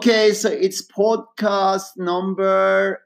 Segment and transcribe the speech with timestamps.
[0.00, 3.02] Okay, so it's podcast number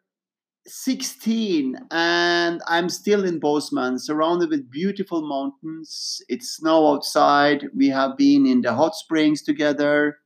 [0.69, 6.23] 16, and I'm still in Bozeman, surrounded with beautiful mountains.
[6.29, 7.65] It's snow outside.
[7.75, 10.19] We have been in the hot springs together.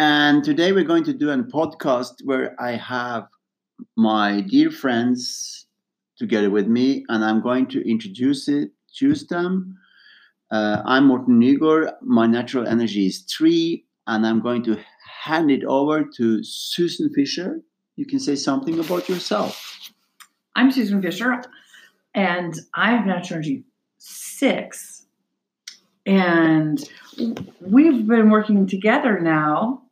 [0.00, 3.28] And today we're going to do a podcast where I have
[3.96, 5.68] my dear friends
[6.18, 9.78] together with me, and I'm going to introduce it, choose them.
[10.50, 11.92] Uh, I'm Morten Nygaard.
[12.02, 14.80] My natural energy is three, and I'm going to
[15.22, 17.60] hand it over to Susan Fisher.
[17.96, 19.90] You can say something about yourself.
[20.54, 21.42] I'm Susan Fisher,
[22.14, 23.64] and I have natural energy
[23.98, 25.06] six.
[26.06, 26.82] And
[27.60, 29.82] we've been working together now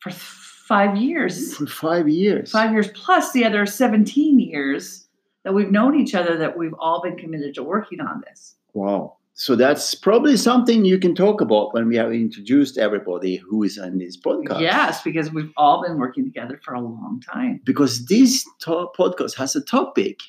[0.00, 1.56] for five years.
[1.56, 2.50] For five years.
[2.50, 5.06] Five years plus the other 17 years
[5.44, 8.56] that we've known each other that we've all been committed to working on this.
[8.72, 9.18] Wow.
[9.36, 13.76] So that's probably something you can talk about when we have introduced everybody who is
[13.78, 14.60] on this podcast.
[14.60, 17.60] Yes, because we've all been working together for a long time.
[17.64, 20.20] Because this to- podcast has a topic.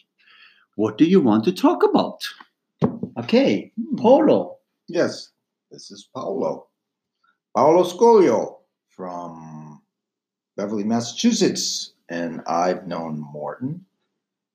[0.76, 2.23] What do you want to talk about?
[3.20, 3.95] Okay, hmm.
[3.95, 4.58] Paolo.
[4.88, 5.30] Yes,
[5.70, 6.67] this is Paolo.
[7.56, 8.58] Paolo Scolio
[8.89, 9.81] from
[10.58, 11.94] Beverly, Massachusetts.
[12.09, 13.86] And I've known Morten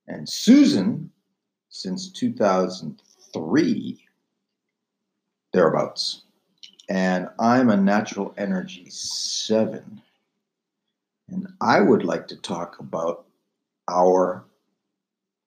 [0.08, 1.10] and Susan
[1.68, 4.06] since 2003,
[5.52, 6.22] thereabouts.
[6.88, 10.02] And I'm a natural energy seven.
[11.28, 13.26] And I would like to talk about
[13.88, 14.44] our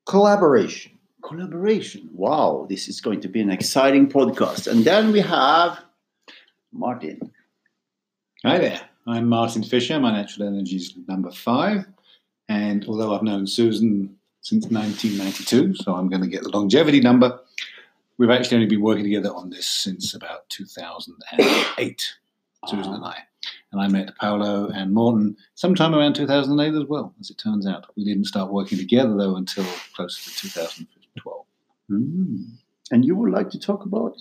[0.06, 0.94] collaboration.
[1.22, 2.10] Collaboration.
[2.14, 4.68] Wow, this is going to be an exciting podcast.
[4.68, 5.84] And then we have
[6.72, 7.32] Martin.
[8.46, 8.82] Hi there.
[9.06, 10.00] I'm Martin Fisher.
[10.00, 11.86] My natural energy is number five.
[12.50, 17.40] And although I've known Susan since 1992, so I'm going to get the longevity number,
[18.18, 22.14] we've actually only been working together on this since about 2008,
[22.68, 23.18] Susan and I.
[23.72, 27.88] And I met Paolo and Morten sometime around 2008 as well, as it turns out.
[27.98, 29.66] We didn't start working together, though, until
[29.96, 31.46] close to 2012.
[31.92, 32.46] Mm.
[32.92, 34.16] And you would like to talk about?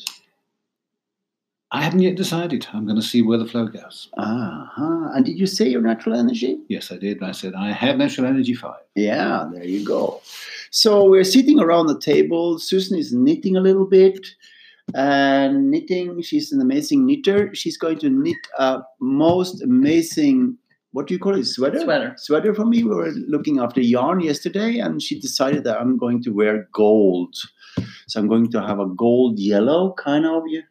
[1.70, 2.66] I haven't yet decided.
[2.72, 4.08] I'm going to see where the flow goes.
[4.19, 5.10] Uh-huh.
[5.14, 6.58] And did you say your natural energy?
[6.69, 7.22] Yes, I did.
[7.22, 8.82] I said I have natural energy five.
[8.94, 10.20] Yeah, there you go.
[10.72, 12.59] So we're sitting around the table.
[12.59, 14.27] Susan is knitting a little bit.
[14.94, 17.55] And knitting, she's an amazing knitter.
[17.55, 20.56] She's going to knit a most amazing,
[20.93, 21.81] what do you call it, sweater?
[21.81, 22.15] Sweater.
[22.16, 22.84] Sweater for me.
[22.84, 27.37] We were looking after yarn yesterday, and she decided that I'm going to wear gold.
[28.09, 30.62] So I'm going to have a gold yellow kind of yeah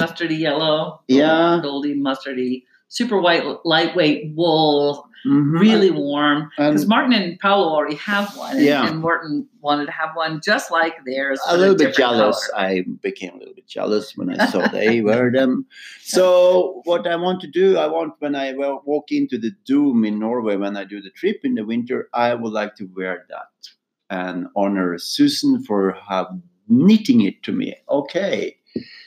[0.00, 1.00] Mustardy yellow.
[1.08, 1.60] Yeah.
[1.62, 5.58] Goldy, mustardy, super white, lightweight wool, Mhm.
[5.58, 6.50] really warm.
[6.56, 8.56] Because Martin and Paolo already have one.
[8.56, 8.86] And, Yeah.
[8.86, 11.40] and Morten wanted to have one just like theirs.
[11.48, 12.46] a little bit jealous.
[12.48, 12.60] color.
[12.64, 15.66] I became a little bit jealous when I saw they wear them.
[16.02, 18.52] So what I want to do, I want when I
[18.84, 22.34] walk into the Doom in Norway when I do the trip in the winter, I
[22.34, 23.68] would like to wear that
[24.10, 26.28] and honor Susan for have
[26.68, 27.74] knitting it to me.
[27.90, 28.56] Okay,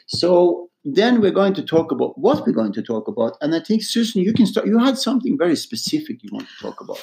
[0.07, 3.59] so then we're going to talk about what we're going to talk about, and I
[3.59, 4.66] think Susan, you can start.
[4.68, 7.00] You had something very specific you want to talk about.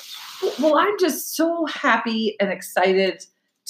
[0.60, 3.24] Well, I'm just so happy and excited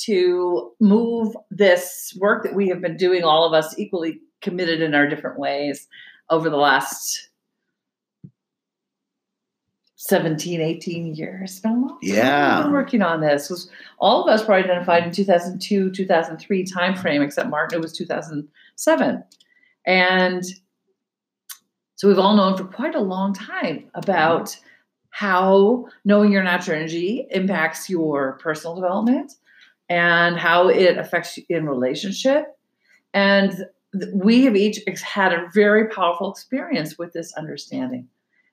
[0.04, 4.94] to move this work that we have been doing, all of us equally committed in
[4.94, 5.88] our different ways
[6.30, 7.28] over the last
[9.96, 11.50] 17, 18 years.
[11.50, 12.56] It's been long Yeah.
[12.58, 13.50] we've been working on this.
[13.50, 13.68] Was
[13.98, 19.24] all of us were identified in 2002, 2003 timeframe, except Martin, it was 2007.
[19.88, 20.44] And
[21.96, 24.56] so we've all known for quite a long time about
[25.10, 29.32] how knowing your natural energy impacts your personal development
[29.88, 32.56] and how it affects you in relationship.
[33.14, 33.64] And
[34.12, 38.06] we have each had a very powerful experience with this understanding.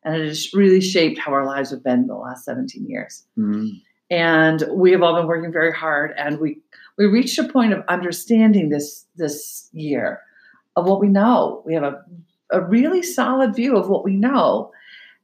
[0.06, 3.26] And it has really shaped how our lives have been the last 17 years.
[3.38, 3.82] Mm.
[4.10, 6.14] And we have all been working very hard.
[6.18, 6.62] And we
[6.98, 10.22] we reached a point of understanding this this year
[10.76, 11.64] of what we know.
[11.66, 12.04] We have a,
[12.52, 14.72] a really solid view of what we know.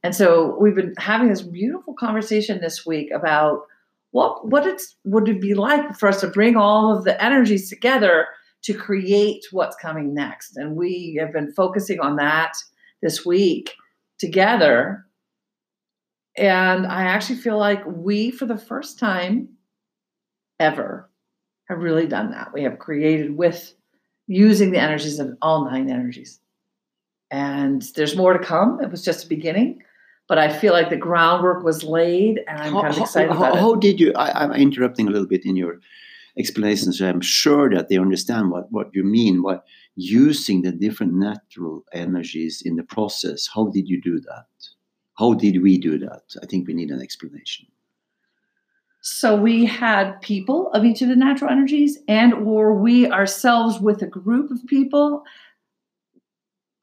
[0.02, 3.62] And so we've been having this beautiful conversation this week about
[4.10, 7.68] what what it's would it be like for us to bring all of the energies
[7.68, 8.26] together
[8.62, 10.56] to create what's coming next.
[10.56, 12.52] And we have been focusing on that
[13.02, 13.74] this week
[14.18, 15.04] together.
[16.36, 19.48] And I actually feel like we, for the first time
[20.60, 21.10] ever,
[21.68, 22.52] have really done that.
[22.52, 23.74] We have created with
[24.26, 26.40] using the energies of all nine energies.
[27.30, 28.80] And there's more to come.
[28.82, 29.82] It was just a beginning,
[30.28, 33.58] but I feel like the groundwork was laid, and I'm kind of excited how, about
[33.58, 33.80] how it.
[33.80, 34.12] did you?
[34.14, 35.80] I, I'm interrupting a little bit in your
[36.38, 36.98] explanations.
[36.98, 39.42] So I'm sure that they understand what, what you mean.
[39.42, 39.64] What
[39.96, 43.48] using the different natural energies in the process.
[43.52, 44.46] How did you do that?
[45.18, 46.22] How did we do that?
[46.42, 47.66] I think we need an explanation.
[49.02, 54.00] So we had people of each of the natural energies, and or we ourselves with
[54.00, 55.24] a group of people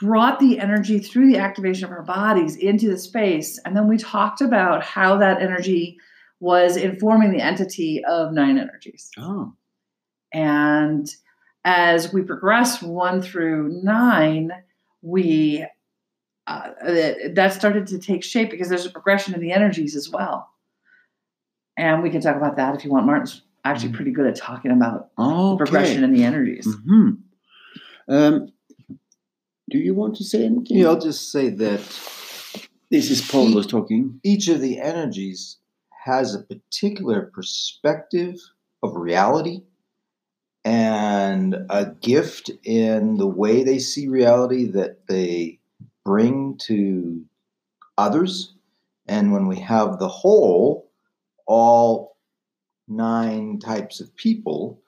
[0.02, 3.98] brought the energy through the activation of our bodies into the space, and then we
[3.98, 5.98] talked about how that energy
[6.42, 9.10] was informing the entity of nine energies.
[9.18, 9.54] Oh.
[10.34, 11.10] And
[11.64, 14.52] as we progress one through nine,
[15.02, 15.66] we
[16.48, 20.10] uh, that, that started to take shape because there's a progression in the energies as
[20.10, 20.50] well.
[21.80, 23.06] And we can talk about that if you want.
[23.06, 26.68] Martin's actually pretty good at talking about Oh, progression in the energies.
[26.86, 27.12] hmm
[28.10, 28.52] Um,
[29.70, 30.78] do you want to say anything?
[30.78, 31.80] Yeah, I'll just say that
[32.92, 34.20] This is Paul was talking.
[34.24, 35.58] each of the energies
[36.06, 38.36] has a particular perspective
[38.84, 39.62] of reality
[40.66, 45.60] and a gift in the way they see reality that they
[46.04, 47.24] bring to
[47.98, 48.54] others.
[49.08, 50.89] And when we have the whole,
[51.50, 52.16] all
[52.88, 54.80] nine types of people,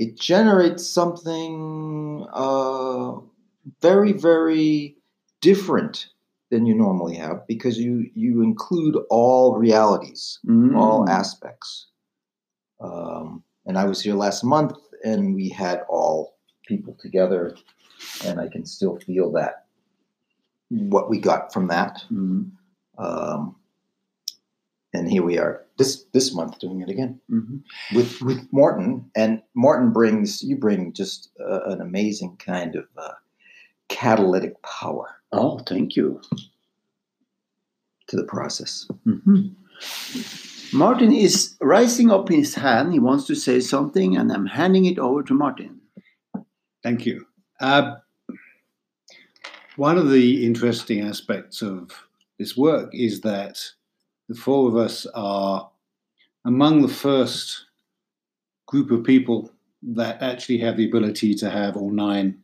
[0.00, 3.12] it generates something uh,
[3.80, 4.96] very, very
[5.40, 6.08] different
[6.50, 10.76] than you normally have because you you include all realities, Mm.
[10.76, 11.86] all aspects.
[12.80, 16.34] Um, and I was here last month, and we had all
[16.66, 17.56] people together,
[18.24, 19.66] and I can still feel that
[20.70, 22.02] what we got from that.
[22.10, 22.50] Mm.
[22.98, 23.54] Um,
[24.92, 27.62] and here we are this this month doing it again Mhm.
[27.94, 33.14] with with Morten, and Morten brings you bring just uh, an amazing kind of uh,
[33.88, 36.20] catalytic power Oh, thank you.
[38.08, 38.88] to the process.
[39.06, 39.54] Mhm.
[40.72, 42.92] Martin is raising up his hand.
[42.92, 45.80] He wants to say something, and I'm handing it over to Martin.
[46.82, 47.24] Thank you.
[47.60, 47.96] Uh,
[49.76, 51.90] one of the interesting aspects of
[52.38, 53.62] this work is that
[54.30, 55.68] the four of us are
[56.44, 57.66] among the first
[58.66, 62.38] group of people that actually have the ability to have all nine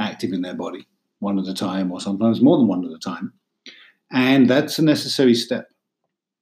[0.00, 0.88] active in their body,
[1.18, 3.30] one at a time, or sometimes more than one at a time.
[4.10, 5.68] And that's a necessary step.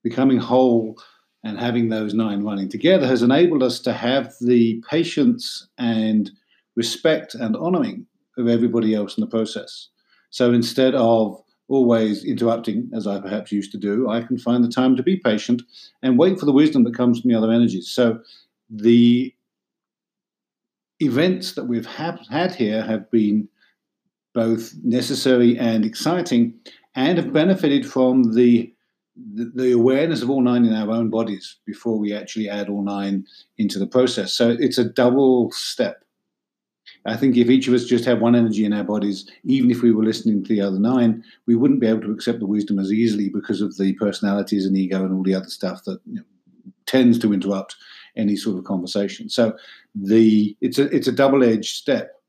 [0.05, 0.97] Becoming whole
[1.43, 6.31] and having those nine running together has enabled us to have the patience and
[6.77, 8.07] respect and honoring
[8.39, 9.89] of everybody else in the process.
[10.31, 14.69] So instead of always interrupting, as I perhaps used to do, I can find the
[14.69, 15.63] time to be patient
[16.03, 17.91] and wait for the wisdom that comes from the other energies.
[17.91, 18.21] So
[18.71, 19.35] the
[21.01, 23.49] events that we've ha- had here have been
[24.35, 26.55] both necessary and exciting
[26.95, 28.73] and have benefited from the
[29.35, 32.83] the, the awareness of all nine in our own bodies before we actually add all
[32.83, 33.25] nine
[33.57, 34.35] into the process.
[34.35, 36.05] So it's a double step.
[37.07, 39.83] I think if each of us just had one energy in our bodies, even if
[39.83, 42.79] we were listening to the other nine, we wouldn't be able to accept the wisdom
[42.79, 46.17] as easily because of the personalities and ego and all the other stuff that you
[46.17, 46.23] know,
[46.87, 47.77] tends to interrupt
[48.17, 49.29] any sort of conversation.
[49.29, 49.57] So
[49.95, 52.21] the it's a it's a double edged step,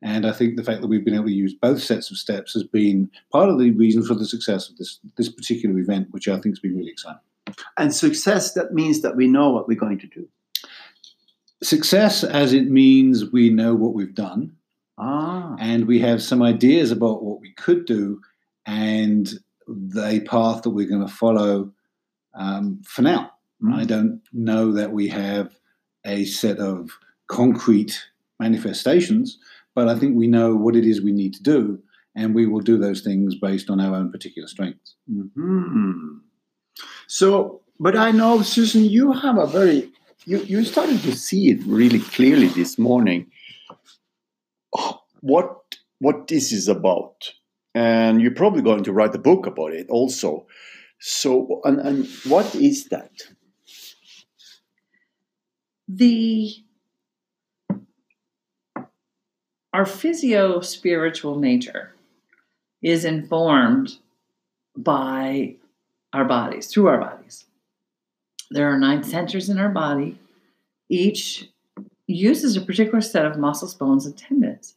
[0.00, 2.54] and I think the fact that we've been able to use both sets of steps
[2.54, 6.28] has been part of the reason for the success of this this particular event, which
[6.28, 7.20] I think has been really exciting.
[7.76, 10.28] And success, that means that we know what we're going to do.
[11.64, 14.52] Success, as it means we know what we've done,
[14.98, 15.56] Ah.
[15.58, 18.20] and we have some ideas about what we could do
[18.66, 19.32] and
[19.66, 21.72] the path that we're going to follow
[22.34, 23.32] um, for now.
[23.62, 23.74] Mm.
[23.74, 25.56] I don't know that we have
[26.04, 26.90] a set of
[27.28, 27.98] concrete
[28.38, 29.38] manifestations,
[29.74, 31.82] but I think we know what it is we need to do,
[32.14, 34.94] and we will do those things based on our own particular strengths.
[35.10, 36.20] Mhm.
[37.08, 39.90] So, but I know, Susan, you have a very,
[40.24, 43.30] you, you started to see it really clearly this morning.
[45.20, 45.58] What
[46.00, 47.32] what this is about,
[47.74, 50.46] and you're probably going to write a book about it also.
[50.98, 53.10] So, and, and what is that?
[55.88, 56.54] the
[59.72, 61.94] our physio spiritual nature
[62.80, 63.98] is informed
[64.76, 65.56] by
[66.12, 67.44] our bodies through our bodies
[68.54, 70.18] there are nine centers in our body
[70.88, 71.48] each
[72.06, 74.74] uses a particular set of muscles bones and tendons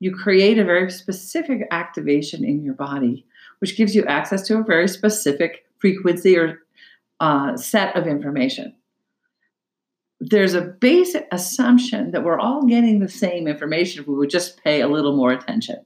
[0.00, 3.24] you create a very specific activation in your body
[3.60, 6.58] which gives you access to a very specific frequency or
[7.20, 8.74] uh, set of information
[10.20, 14.62] there's a basic assumption that we're all getting the same information if we would just
[14.62, 15.84] pay a little more attention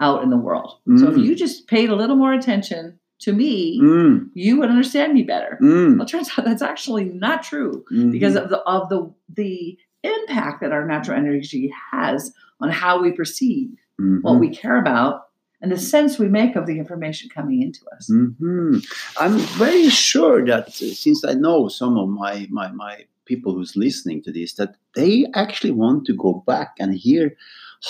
[0.00, 0.78] out in the world.
[0.96, 1.24] So if Mm.
[1.24, 5.58] you just paid a little more attention to me, Mm, you would understand me better.
[5.60, 8.10] mm, Well, it turns out that's actually not true mhm.
[8.12, 13.12] because of the of the the impact that our natural energy has on how we
[13.12, 13.68] perceive
[14.00, 14.22] Mhm.
[14.22, 15.14] what we care about
[15.60, 18.08] and the sense we make of the information coming into us.
[18.08, 18.78] hmm
[19.18, 23.76] I'm very sure that uh, since I know some of my, my, my people who's
[23.76, 27.36] listening to this, that they actually want to go back and hear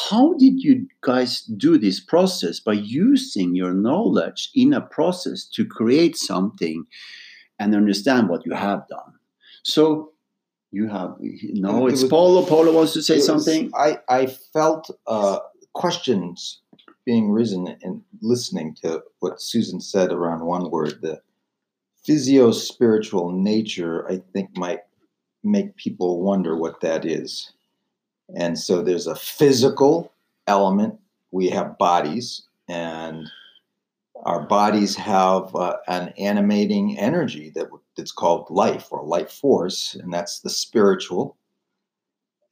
[0.09, 5.65] how did you guys do this process by using your knowledge in a process to
[5.65, 6.85] create something
[7.59, 9.13] and understand what you have done.
[9.65, 10.13] So
[10.73, 12.47] you have no, It it's was- Paolo.
[12.47, 13.71] Paolo wants to say was- something.
[13.75, 15.41] I, I felt uh,
[15.75, 16.61] questions
[17.05, 21.01] being risen and listening to what Susan said around one word.
[21.03, 21.21] The
[22.05, 24.81] physio spiritual nature, I think, might
[25.43, 27.53] make people wonder what that is.
[28.35, 30.13] And so there's a physical
[30.47, 30.99] element.
[31.31, 33.29] We have bodies, and
[34.25, 40.13] our bodies have uh, an animating energy that that's called life or life force, and
[40.13, 41.37] that's the spiritual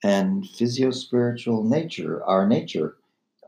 [0.02, 2.96] and physio spiritual nature, our nature,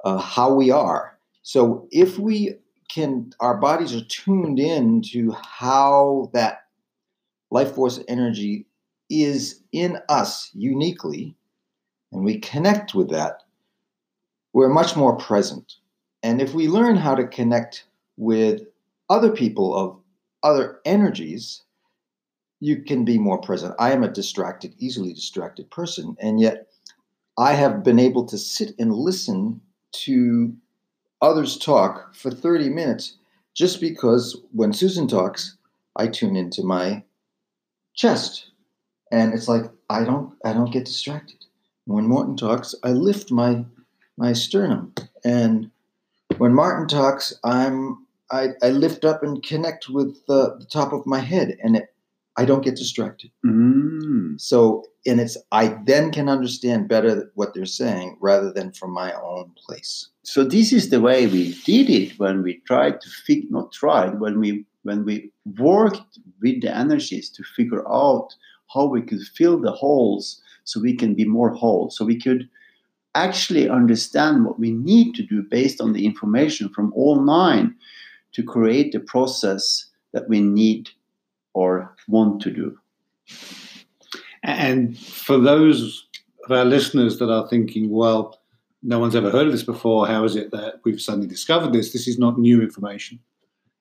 [0.04, 1.16] uh, how we are.
[1.42, 2.56] So if we
[2.90, 6.66] can, our bodies are tuned in to how that
[7.50, 8.66] life force energy
[9.08, 11.36] is in us uniquely,
[12.12, 13.42] and we connect with that,
[14.52, 15.74] we're much more present.
[16.22, 17.84] And if we learn how to connect
[18.16, 18.62] with
[19.08, 19.96] other people of
[20.42, 21.62] other energies,
[22.60, 23.74] you can be more present.
[23.78, 26.68] I am a distracted, easily distracted person, and yet
[27.38, 29.60] I have been able to sit and listen
[29.92, 30.54] to
[31.22, 33.16] others talk for 30 minutes
[33.54, 35.56] just because when Susan talks,
[35.96, 37.02] I tune into my
[37.94, 38.50] chest.
[39.10, 41.39] And it's like I don't I don't get distracted.
[41.86, 43.64] When Morten talks, I lift my
[44.16, 44.94] my sternum.
[45.24, 45.70] And
[46.38, 51.06] when Martin talks, I'm I, I lift up and connect with the, the top of
[51.06, 51.94] my head and it
[52.36, 53.30] I don't get distracted.
[53.44, 54.40] Mm.
[54.40, 59.12] So, and it's I then can understand better what they're saying rather than from my
[59.12, 60.08] own place.
[60.22, 64.20] so this is the way we did it when we tried to fig not tried
[64.20, 68.28] when we when we worked with the energies to figure out
[68.72, 72.48] how we could fill the holes so we can be more whole so we could
[73.14, 77.74] actually understand what we need to do based on the information from all nine
[78.32, 80.88] to create the process that we need
[81.54, 82.78] or want to do
[84.42, 86.06] And for those
[86.44, 88.40] of our listeners that are thinking, well,
[88.82, 91.92] no one's ever heard of this before, how is it that we've suddenly discovered this?
[91.92, 93.18] This is not new information.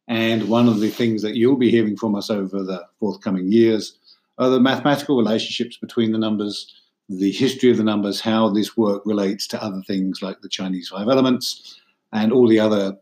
[0.07, 3.98] And one of the things that you'll be hearing from us over the forthcoming years
[4.39, 6.74] are the mathematical relationships between the numbers,
[7.10, 10.89] the history of the numbers, how this work relates to other things like the Chinese
[10.89, 11.79] five elements,
[12.13, 12.98] and all the other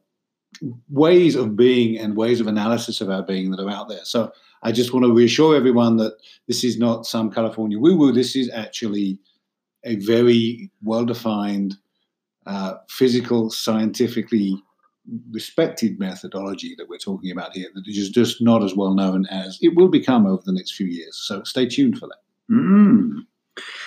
[0.90, 4.04] ways of being and ways of analysis of our being that are out there.
[4.04, 4.32] So
[4.64, 6.18] I just want to reassure everyone that
[6.48, 8.12] this is not some California woo woo.
[8.12, 9.20] This is actually
[9.84, 11.76] a very well defined,
[12.48, 14.62] uh, physical, scientifically
[15.32, 19.58] respected methodology that we're talking about here that is just not as well known as
[19.62, 21.18] it will become over the next few years.
[21.18, 22.54] So stay tuned for that.
[22.54, 23.26] Mm.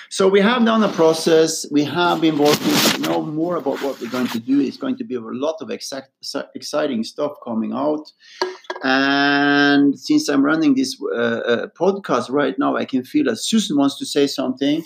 [0.08, 1.64] So we have done a process.
[1.70, 4.60] We have been working to know more about what we're going to do.
[4.60, 6.10] It's going to be a lot of exact,
[6.54, 8.10] exciting stuff coming out.
[8.82, 13.76] And since I'm running this uh, uh, podcast right now, I can feel that Susan
[13.76, 14.84] wants to say something.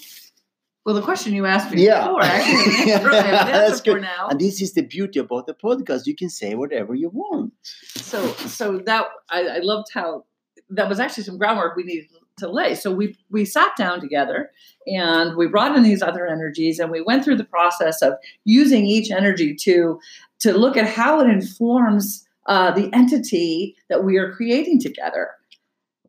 [0.84, 2.00] Well, the question you asked me Yeah.
[2.06, 4.02] before, I actually have an answer, I have an That's answer for good.
[4.02, 4.28] now.
[4.28, 6.06] And this is the beauty about the podcast.
[6.06, 7.52] You can say whatever you want.
[7.62, 10.24] so so that I, I loved how
[10.70, 12.74] that was actually some groundwork we needed to lay.
[12.74, 14.50] So we we sat down together
[14.86, 18.14] and we brought in these other energies and we went through the process of
[18.44, 19.98] using each energy to
[20.40, 25.30] to look at how it informs uh, the entity that we are creating together,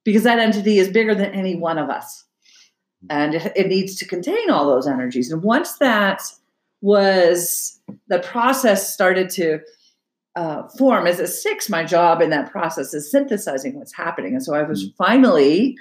[0.04, 2.25] because that entity is bigger than any one of us,
[3.10, 5.32] and it, it needs to contain all those energies.
[5.32, 6.22] And once that
[6.82, 9.60] was the process started to
[10.36, 14.34] uh, form as a six, my job in that process is synthesizing what's happening.
[14.34, 15.76] And so I was finally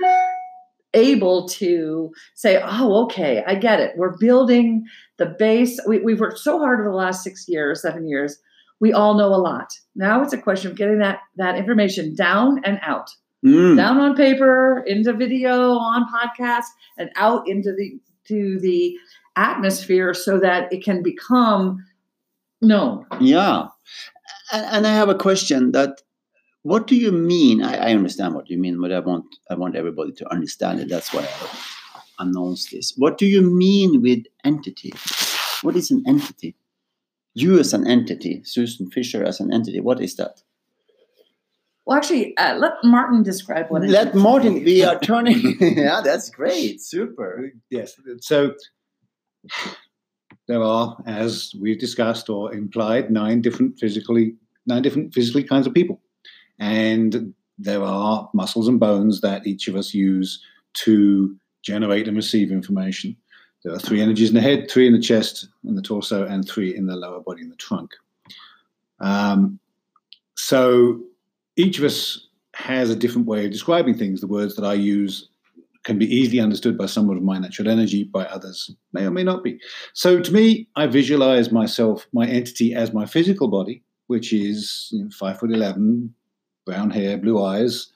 [0.94, 3.96] able to say, oh, okay, I get it.
[3.96, 4.84] We're building
[5.18, 5.80] the base.
[5.86, 8.38] We, we've worked so hard over the last six years, seven years.
[8.80, 9.72] We all know a lot.
[9.96, 13.10] Now it's a question of getting that, that information down and out,
[13.44, 13.76] Mm.
[13.76, 16.64] down on paper, into video, on podcast,
[16.96, 18.96] and out into the to the
[19.36, 21.84] atmosphere so that it can become
[22.62, 23.04] known.
[23.20, 23.66] Yeah.
[24.52, 26.00] And, and I have a question that
[26.62, 27.62] what do you mean?
[27.62, 30.88] I, I understand what you mean, but I want I want everybody to understand it.
[30.88, 32.94] That's why I announced this.
[32.96, 34.92] What do you mean with entity?
[35.60, 36.56] What is an entity?
[37.34, 40.40] You as an entity, Susan Fisher as an entity, what is that?
[41.86, 43.84] Well, actually, uh, let Martin describe what.
[43.84, 44.14] it Let is.
[44.14, 44.64] Martin.
[44.64, 45.56] We are turning.
[45.60, 46.80] yeah, that's great.
[46.80, 47.50] Super.
[47.70, 47.94] Yes.
[48.20, 48.54] So
[50.48, 54.36] there are, as we've discussed or implied, nine different physically
[54.66, 56.00] nine different physically kinds of people,
[56.58, 62.50] and there are muscles and bones that each of us use to generate and receive
[62.50, 63.16] information.
[63.62, 66.48] There are three energies in the head, three in the chest and the torso, and
[66.48, 67.90] three in the lower body in the trunk.
[69.00, 69.58] Um,
[70.34, 71.02] so
[71.56, 74.20] each of us has a different way of describing things.
[74.20, 75.28] The words that I use
[75.84, 79.22] can be easily understood by someone of my natural energy, by others may or may
[79.22, 79.60] not be.
[79.92, 85.04] So to me, I visualize myself, my entity, as my physical body, which is you
[85.04, 86.14] know, five foot eleven,
[86.64, 87.92] brown hair, blue eyes,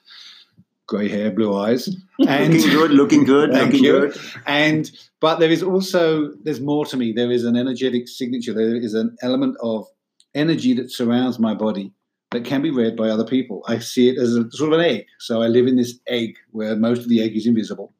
[0.87, 1.89] grey hair, blue eyes,
[2.27, 2.91] and looking good.
[2.91, 3.51] Looking good.
[3.51, 3.99] Thank looking you.
[3.99, 4.17] good.
[4.45, 7.11] and but there is also there's more to me.
[7.11, 8.53] There is an energetic signature.
[8.53, 9.87] There is an element of
[10.35, 11.91] energy that surrounds my body
[12.31, 13.63] that can be read by other people.
[13.67, 15.05] I see it as a sort of an egg.
[15.19, 17.93] So I live in this egg where most of the egg is invisible,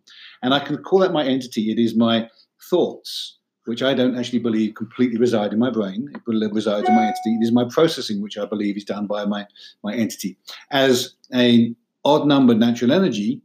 [0.44, 1.72] and I can call that my entity.
[1.72, 2.30] It is my
[2.70, 3.36] thoughts.
[3.66, 6.10] Which I don't actually believe completely reside in my brain.
[6.12, 7.36] It resides in my entity.
[7.40, 9.46] It is my processing, which I believe is done by my,
[9.84, 10.38] my entity.
[10.72, 13.44] As a odd numbered natural energy,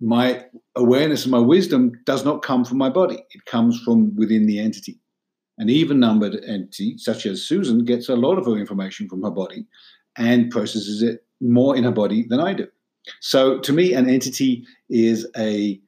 [0.00, 3.18] my awareness and my wisdom does not come from my body.
[3.30, 4.98] It comes from within the entity.
[5.58, 9.30] An even numbered entity, such as Susan, gets a lot of her information from her
[9.30, 9.66] body
[10.16, 12.66] and processes it more in her body than I do.
[13.20, 15.80] So to me, an entity is a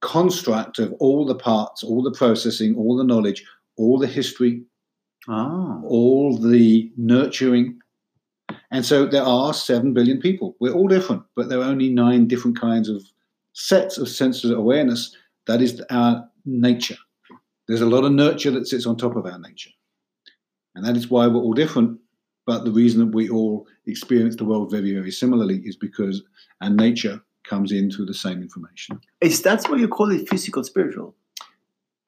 [0.00, 3.44] construct of all the parts, all the processing, all the knowledge,
[3.76, 4.62] all the history,
[5.26, 5.80] Ah.
[5.84, 7.78] all the nurturing.
[8.70, 10.56] And so there are 7 billion people.
[10.60, 13.02] We're all different, but there are only nine different kinds of
[13.54, 15.16] sets of sensory awareness.
[15.46, 16.98] That is our nature.
[17.66, 19.70] There's a lot of nurture that sits on top of our nature.
[20.74, 21.98] And that is why we're all different.
[22.46, 26.22] But the reason that we all experience the world very, very similarly is because
[26.60, 29.00] our nature comes in through the same information.
[29.20, 31.14] Is that's why you call it physical spiritual?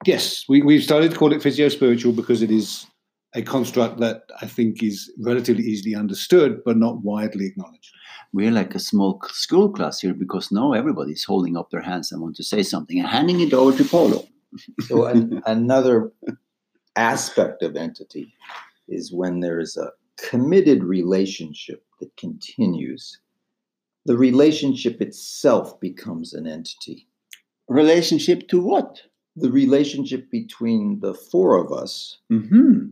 [0.05, 2.85] Yes, we, we've started to call it physio spiritual because it is
[3.33, 7.93] a construct that I think is relatively easily understood but not widely acknowledged.
[8.31, 12.21] We're like a small school class here because now everybody's holding up their hands and
[12.21, 14.27] want to say something and handing it over to Polo.
[14.81, 16.11] So an, another
[16.95, 18.33] aspect of entity
[18.87, 23.19] is when there is a committed relationship that continues.
[24.05, 27.07] The relationship itself becomes an entity.
[27.67, 29.01] Relationship to what?
[29.35, 32.91] The relationship between the four of us Mm-hmm.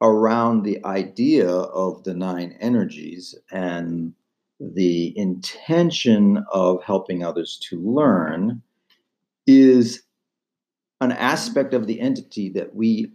[0.00, 4.14] around the idea of the nine energies and
[4.60, 8.62] the intention of helping others to learn
[9.46, 10.02] is
[11.00, 13.12] an aspect of the entity that we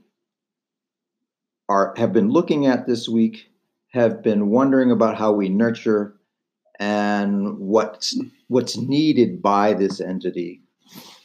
[1.69, 3.50] are have been looking at this week
[3.89, 6.15] have been wondering about how we nurture
[6.80, 8.17] and what's
[8.48, 10.62] what's needed by this entity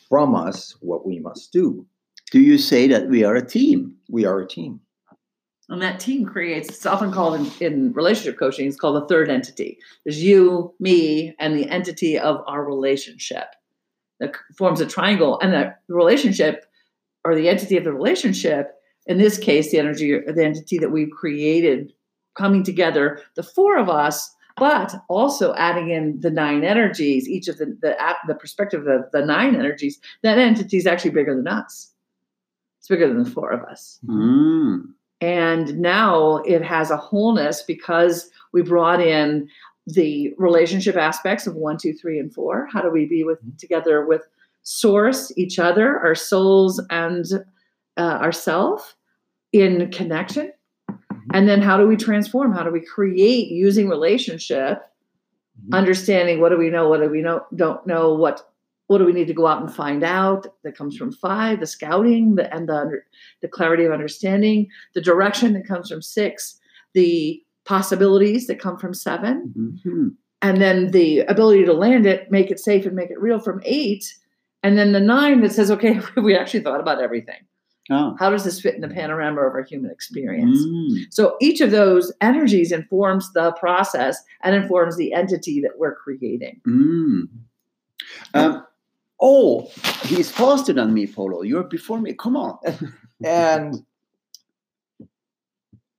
[0.09, 1.87] from us what we must do
[2.31, 3.97] Do you say that we are a team?
[4.09, 4.81] we are a team
[5.69, 9.29] And that team creates, it's often called in, in relationship coaching, it's called a third
[9.31, 9.79] entity.
[10.05, 13.49] There's you, me, and the entity of our relationship
[14.21, 15.39] that forms a triangle.
[15.41, 16.67] And the relationship
[17.25, 18.75] or the entity of the relationship,
[19.07, 21.93] in this case, the energy, or the entity that we've created
[22.37, 27.59] coming together, the four of us, but also adding in the nine energies, each of
[27.59, 31.93] the, the, the perspective of the nine energies, that entity is actually bigger than us.
[32.79, 33.99] It's bigger than the four of us.
[34.07, 34.85] Mm.
[35.21, 39.49] And now it has a wholeness because we brought in
[39.95, 42.69] the relationship aspects of one, two, three, and four.
[42.73, 44.23] How do we be with together with
[44.63, 47.25] source, each other, our souls, and
[47.97, 48.97] uh, ourself
[49.53, 50.53] in connection?
[51.33, 52.53] And then how do we transform?
[52.53, 54.83] How do we create using relationship,
[55.69, 55.77] Mhm.
[55.77, 58.45] understanding what do we know, what do we know, don't know, what
[58.87, 60.47] what do we need to go out and find out?
[60.63, 63.03] That comes from five, the scouting, the and the
[63.43, 66.59] the clarity of understanding, the direction that comes from six,
[66.95, 69.53] the possibilities that come from seven,
[69.85, 70.15] Mhm.
[70.41, 73.61] and then the ability to land it, make it safe, and make it real from
[73.65, 74.05] eight,
[74.63, 77.43] and then the nine that says, okay, we actually thought about everything.
[77.91, 78.15] Ah.
[78.19, 80.59] How does this fit in the panorama of our human experience?
[80.59, 81.07] Mm.
[81.11, 86.61] So each of those energies informs the process and informs the entity that we're creating.
[86.67, 87.29] Mm.
[88.35, 88.67] Um,
[89.21, 89.71] oh,
[90.05, 91.43] he's faster than me, Polo.
[91.43, 92.13] You're before me.
[92.15, 92.59] Come on.
[93.25, 93.83] and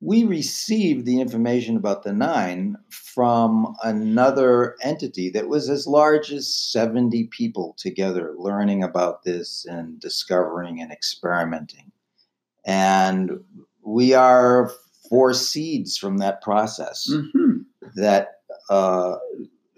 [0.02, 6.54] we received the information about the nine from another entity that was as large as
[6.54, 11.92] 70 people together learning about this and discovering and experimenting.
[12.66, 13.32] And
[13.84, 14.72] we are
[15.10, 17.66] four seeds from that process Mhm.
[17.96, 18.36] that
[18.70, 19.18] uh,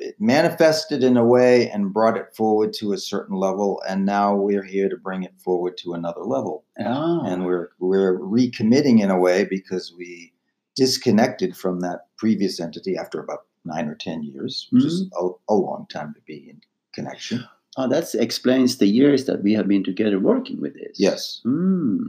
[0.02, 4.36] it manifested in a way and brought it forward to a certain level, and now
[4.36, 6.66] we're here to bring it forward to another level.
[6.80, 7.22] Ah.
[7.26, 10.34] And we're we're recommitting in a way because we
[10.76, 15.56] disconnected from that previous entity after about nine or ten years, which is a, a
[15.56, 16.62] long time to be in
[16.94, 17.46] connection.
[17.78, 21.00] Oh, that explains the years that we have been together working with this.
[21.00, 21.42] Yes.
[21.46, 22.08] Mm,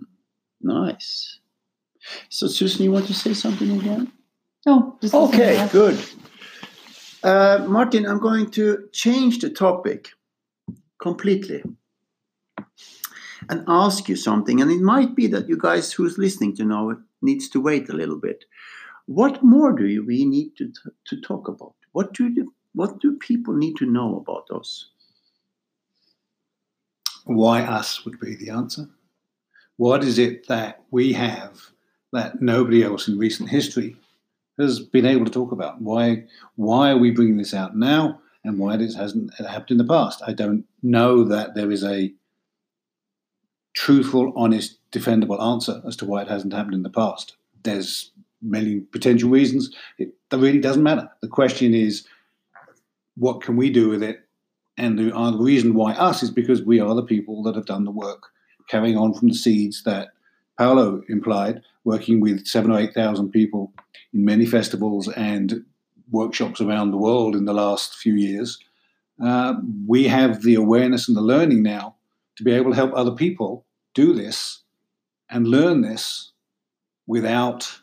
[0.61, 1.39] nice.
[2.31, 4.11] So, Susan, you want to say something again?
[4.67, 4.99] No.
[5.01, 6.03] just Okay, good.
[7.23, 10.11] Uh, Martin, I'm going to change the topic
[11.01, 11.63] completely
[13.49, 14.61] and ask you something.
[14.61, 17.89] And it might be that you guys who's listening to know it needs to wait
[17.89, 18.45] a little bit.
[19.07, 20.73] What more do we need to,
[21.07, 21.75] to talk about?
[21.93, 24.91] What do, what do people need to know about us?
[27.25, 28.89] Why us would be the answer.
[29.77, 31.61] What is it that we have
[32.13, 33.97] that nobody else in recent history
[34.59, 35.81] has been able to talk about?
[35.81, 36.25] Why
[36.57, 40.23] why are we bringing this out now, and why this hasn't happened in the past?
[40.27, 42.13] I don't know that there is a
[43.75, 47.37] truthful, honest, defendable answer as to why it hasn't happened in the past.
[47.63, 48.11] There's
[48.43, 49.75] many potential reasons.
[49.99, 51.09] It really doesn't matter.
[51.23, 52.07] The question is,
[53.17, 54.29] what can we do with it?
[54.77, 57.67] And the, uh, the reason why us is because we are the people that have
[57.67, 58.25] done the work,
[58.69, 60.09] carrying on from the seeds that
[60.63, 63.73] Paolo implied, working with seven or eight thousand people
[64.15, 65.65] in many festivals and
[66.13, 68.61] workshops around the world in the last few years.
[69.21, 69.55] Uh,
[69.89, 71.97] we have the awareness and the learning now
[72.37, 74.63] to be able to help other people do this
[75.29, 76.31] and learn this
[77.09, 77.81] without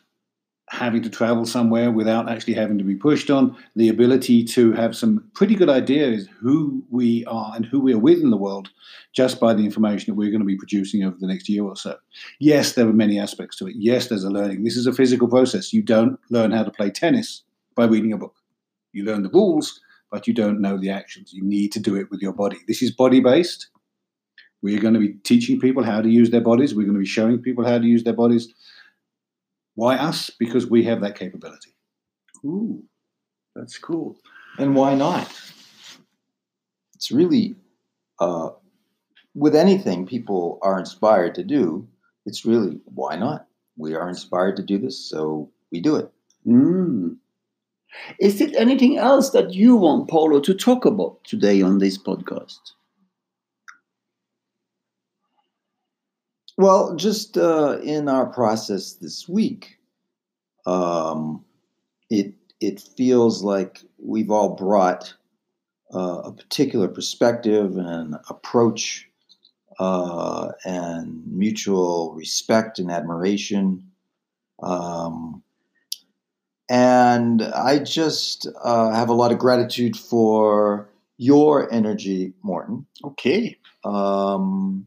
[0.70, 4.96] having to travel somewhere, without actually having to be pushed on, the ability to have
[4.96, 8.70] some pretty good ideas who we are and who we are with in the world
[9.12, 11.74] just by the information that we're going to be producing over the next year or
[11.74, 11.96] so.
[12.38, 13.74] Yes, there are many aspects to it.
[13.76, 14.62] Yes, there's a learning.
[14.62, 15.72] This is a physical process.
[15.72, 17.42] You don't learn how to play tennis
[17.74, 18.36] by reading a book.
[18.92, 21.32] You learn the rules, but you don't know the actions.
[21.32, 22.58] You need to do it with your body.
[22.68, 23.68] This is body based.
[24.62, 26.74] We're going to be teaching people how to use their bodies.
[26.76, 28.54] We're going to be showing people how to use their bodies.
[29.80, 30.28] Why us?
[30.28, 31.70] Because we have that capability.
[32.44, 32.84] Ooh,
[33.56, 34.14] that's cool.
[34.58, 35.26] And why not?
[36.94, 37.56] It's really,
[38.18, 38.50] uh,
[39.34, 41.88] with anything people are inspired to do,
[42.26, 43.46] it's really, why not?
[43.78, 46.12] We are inspired to do this, so we do it.
[46.44, 46.52] Is it.
[46.52, 47.16] Mm.
[48.18, 52.72] Is there anything else that you want Paolo to talk about today on this podcast?
[56.60, 59.78] Well, just uh, in our process this week,
[60.66, 61.42] um,
[62.10, 65.14] it it feels like we've all brought
[65.94, 69.08] uh, a particular perspective and approach
[69.78, 73.90] uh, and mutual respect and admiration.
[74.62, 75.42] Um,
[76.68, 83.56] and I just uh, have a lot of gratitude for your energy, Morten Okay.
[83.82, 84.86] um,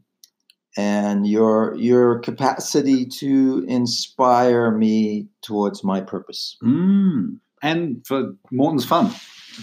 [0.76, 6.56] and your your capacity to inspire me towards my purpose.
[6.62, 7.38] Mm.
[7.62, 9.14] And for Morten's fun.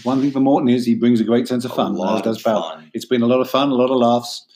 [0.04, 2.76] One thing for Morten is he brings a great sense of fun, as does Paolo.
[2.76, 2.90] fun.
[2.94, 4.46] It's been a lot of fun, a lot of laughs,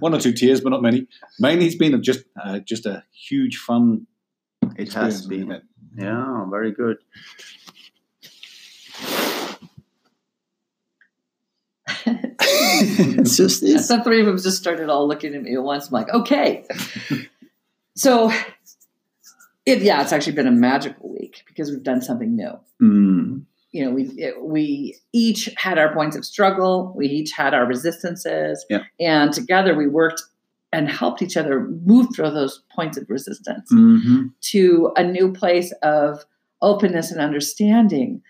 [0.00, 1.06] one or two tears, but not many.
[1.38, 4.06] Mainly, it's been a, just uh, just a huge fun.
[4.76, 5.52] It has been.
[5.52, 5.62] it?
[5.96, 6.98] Yeah, very good.
[13.18, 13.88] it's just this.
[13.88, 15.88] The three of them just started all looking at me at once.
[15.88, 16.64] I'm like, okay.
[17.94, 18.32] so,
[19.66, 22.58] it, yeah, it's actually been a magical week because we've done something new.
[22.80, 23.42] Mm.
[23.70, 26.92] You know, we it, we each had our points of struggle.
[26.96, 28.84] We each had our resistances, Yeah.
[28.98, 30.22] and together we worked
[30.72, 35.72] and helped each other move through those points of resistance hmm to a new place
[35.82, 36.24] of
[36.62, 38.22] openness and understanding.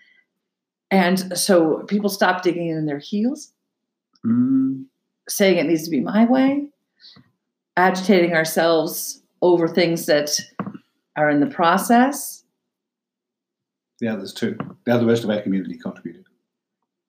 [0.91, 3.51] And so people stopped digging in their heels
[4.25, 4.85] Mm.
[5.27, 6.67] saying it needs to be my way,
[7.77, 10.37] agitating ourselves over things that
[11.15, 12.43] are in the process.
[13.99, 14.57] The others too.
[14.85, 16.25] The other rest of our community contributed.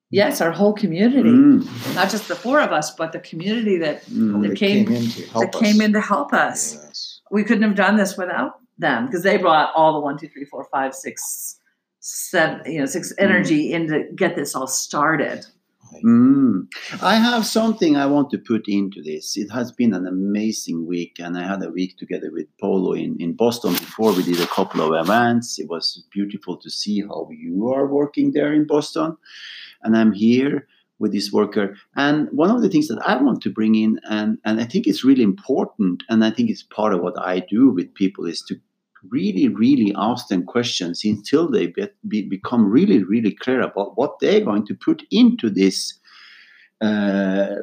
[0.09, 1.95] Yes, our whole community, Mm.
[1.95, 4.41] not just the four of us, but the community that, Mm.
[4.41, 5.61] That They came- in to help that us.
[5.61, 6.75] came in to help us.
[6.75, 7.21] Yes.
[7.31, 10.43] We couldn't have done this without them because they brought all the one, two, three,
[10.45, 11.57] four, five, six,
[12.01, 15.45] seven, you know, six energy in to get this all started.
[16.03, 16.67] Mm.
[17.01, 19.37] I have something I want to put into this.
[19.37, 23.17] It has been an amazing week, and I had a week together with Polo in,
[23.19, 24.13] in Boston before.
[24.13, 25.59] We did a couple of events.
[25.59, 29.17] It was beautiful to see how you are working there in Boston.
[29.83, 30.67] And I'm here
[30.99, 31.75] with this worker.
[31.95, 34.87] And one of the things that I want to bring in, and, and I think
[34.87, 38.41] it's really important, and I think it's part of what I do with people, is
[38.43, 38.55] to
[39.09, 44.19] really, really ask them questions until they be, be, become really, really clear about what
[44.19, 45.93] they're going to put into this
[46.81, 47.55] uh,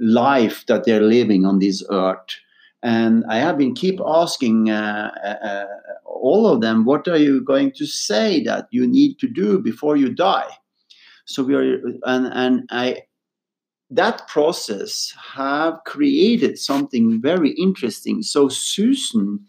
[0.00, 2.36] life that they're living on this earth.
[2.82, 5.66] And I have been keep asking uh, uh, uh,
[6.04, 9.96] all of them, what are you going to say that you need to do before
[9.96, 10.50] you die?
[11.24, 13.02] So we are, and and I,
[13.90, 18.22] that process have created something very interesting.
[18.22, 19.40] So Susan,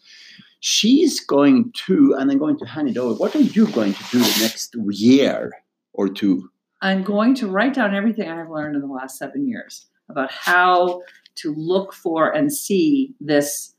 [0.67, 3.13] she's going to, and I'm going to hand it over.
[3.17, 5.53] What are you going to do the next year
[5.93, 6.49] or two?
[6.81, 11.01] I'm going to write down everything I've learned in the last seven years about how
[11.35, 13.73] to look for and see this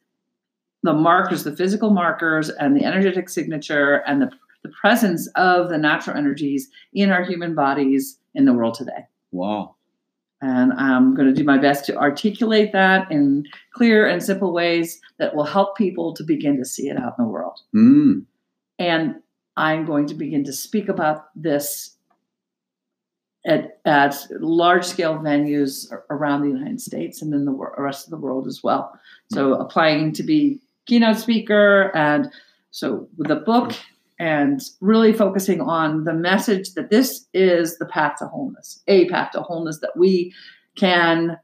[0.82, 4.30] the markers, the physical markers, and the energetic signature, and the,
[4.62, 9.06] the presence of the natural energies in our human bodies in the world today.
[9.32, 9.74] Wow.
[10.40, 15.00] And I'm going to do my best to articulate that in clear and simple ways
[15.18, 17.58] that will help people to begin to see it out in the world.
[17.74, 18.24] Mm.
[18.78, 19.16] And
[19.56, 21.96] I'm going to begin to speak about this
[23.44, 28.16] at, at large scale venues around the United States and in the rest of the
[28.16, 28.92] world as well.
[29.32, 31.90] So, applying to be keynote speaker.
[31.96, 32.30] And
[32.70, 33.74] so, with the book
[34.18, 39.30] and really focusing on the message that this is the path to wholeness, a path
[39.32, 40.32] to wholeness that we
[40.76, 41.38] can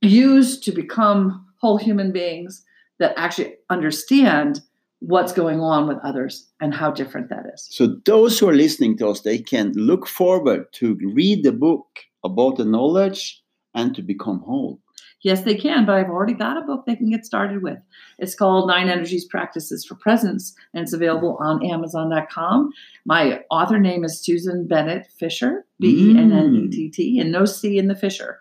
[0.00, 2.62] use to become whole human beings
[2.98, 4.60] that actually understand
[5.00, 7.68] what's going on with others and how different that is.
[7.70, 11.86] So those who are listening to us, they can look forward to read the book
[12.24, 13.42] about the knowledge
[13.74, 14.80] and to become whole.
[15.22, 17.78] Yes, they can, but I've already got a book they can get started with.
[18.18, 22.70] It's called Nine Energies Practices for Presence, and it's available on Amazon.com.
[23.04, 27.32] My author name is Susan Bennett Fisher, B E N N E T T, and
[27.32, 28.40] no C in the Fisher.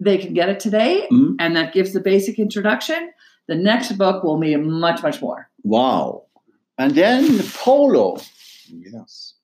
[0.00, 1.36] They can get it today, Mm.
[1.40, 3.10] and that gives the basic introduction.
[3.46, 5.48] The next book will be much, much more.
[5.64, 6.26] Wow.
[6.76, 8.18] And then Polo,
[8.68, 9.34] Yes.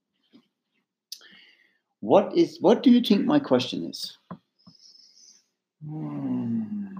[2.00, 4.18] what is what do you think my question is?
[5.86, 6.96] Hmm.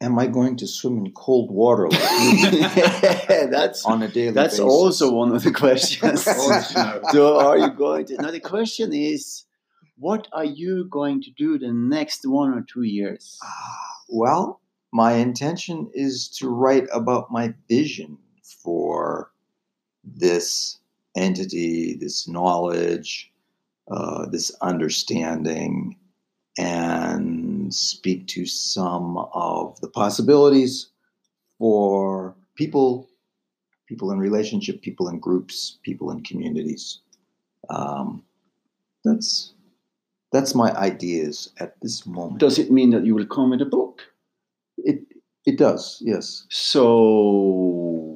[0.00, 2.00] Am I going to swim in cold water like
[3.50, 4.60] that's on a daily that's basis?
[4.60, 6.22] also one of the questions.
[6.22, 9.44] So are you going to now the question is
[9.96, 13.38] what are you going to do the next one or two years?
[13.42, 13.76] Ah,
[14.08, 14.60] Well,
[14.92, 18.18] my intention is to write about my vision
[18.62, 19.30] for
[20.02, 20.78] this
[21.16, 23.30] entity, this knowledge,
[23.90, 25.96] uh, this understanding,
[26.58, 30.88] and speak to some of the possibilities
[31.58, 33.08] for people,
[33.88, 37.00] people in relationship, people in groups, people in communities.
[37.70, 38.22] Um,
[39.04, 39.52] that's
[40.32, 42.40] that's my ideas at this moment.
[42.40, 44.02] Does it mean that you will come with a book?
[44.78, 45.00] It
[45.46, 46.46] it does, yes.
[46.50, 48.14] So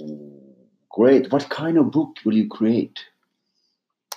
[0.91, 1.31] great.
[1.31, 2.99] What kind of book will you create?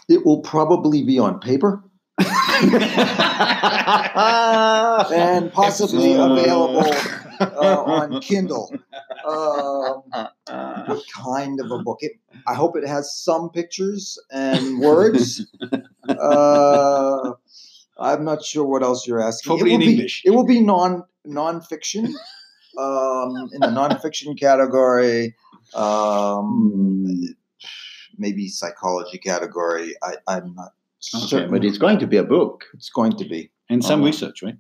[0.10, 1.84] It will probably be on paper
[5.13, 6.91] and possibly available
[7.41, 8.73] uh, on Kindle.
[9.27, 10.03] Um,
[10.86, 11.99] what kind of a book?
[12.01, 12.13] It,
[12.47, 15.45] I hope it has some pictures and words.
[16.10, 17.34] Uh,
[17.97, 19.51] I'm not sure what else you're asking.
[19.51, 20.23] Probably it will in be, English.
[20.25, 22.12] It will be non nonfiction.
[22.77, 25.36] Um, in the nonfiction category,
[25.75, 27.05] um,
[28.17, 29.93] maybe psychology category.
[30.01, 30.73] I, I'm not
[31.16, 31.52] Okay, certain.
[31.52, 32.66] but it's going to be a book.
[32.74, 33.50] it's going to be.
[33.70, 34.06] And some Oh.
[34.06, 34.58] research, right?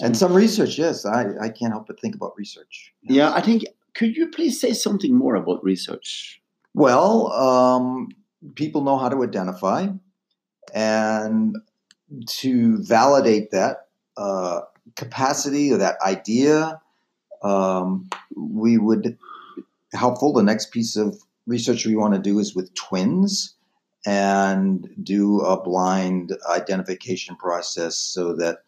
[0.00, 1.04] And some research, yes.
[1.04, 2.92] I, I can't help but think about research.
[3.02, 3.64] yeah, I think.
[3.94, 6.40] Could you please say something more about research?
[6.74, 8.08] Well, um,
[8.56, 9.88] people know how to identify
[10.74, 11.56] and
[12.26, 14.62] to validate that uh,
[14.96, 16.80] capacity or that idea.
[17.42, 19.16] Um, we would
[19.92, 20.32] helpful.
[20.32, 21.16] The next piece of
[21.46, 23.54] research we want to do is with twins
[24.06, 28.58] and do a blind identification process so that,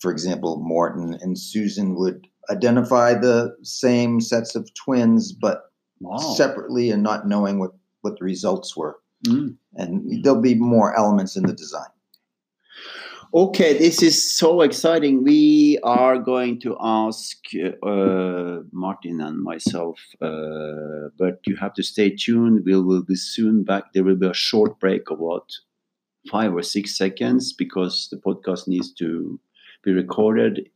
[0.00, 5.64] for example, Morten and Susan would identify the same sets of twins, but
[6.00, 6.18] Wow.
[6.18, 7.72] separately and not knowing what,
[8.02, 9.00] what the results were.
[9.26, 9.56] Mm.
[9.74, 11.88] And there'll be more elements in the design.
[13.34, 15.22] Okay, this is so exciting.
[15.22, 17.36] We are going to ask
[17.82, 22.62] uh, Martin and myself, uh, but you have to stay tuned.
[22.64, 23.92] We will be soon back.
[23.92, 25.44] There will be a short break of what
[26.30, 29.38] five or six seconds because the podcast needs to
[29.84, 30.70] be recorded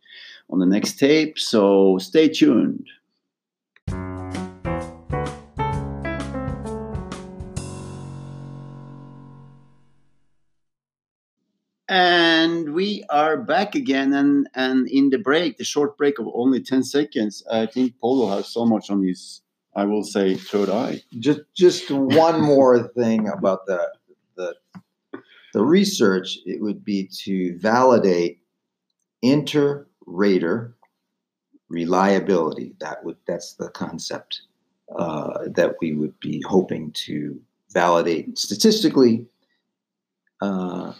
[0.50, 1.38] on the next tape.
[1.38, 2.86] So stay tuned.
[11.88, 16.60] And we are back again, and and in the break, the short break of only
[16.60, 19.42] ten seconds, I think Polo has so much on his
[19.74, 21.02] I will say third eye.
[21.18, 23.92] Just just one more thing about the
[24.36, 24.54] the
[25.52, 26.38] the research.
[26.46, 28.40] It would be to validate
[29.22, 30.76] inter-rater
[31.68, 32.74] reliability.
[32.80, 34.42] That would that's the concept
[34.96, 37.40] uh, that we would be hoping to
[37.70, 39.26] validate statistically
[40.42, 40.92] uh,